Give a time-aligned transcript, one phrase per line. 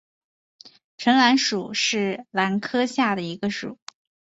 [0.97, 3.77] 唇兰属是兰科下的一个属。